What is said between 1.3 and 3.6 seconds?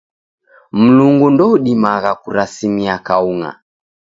ndoudimagha kurasimia kaung'a.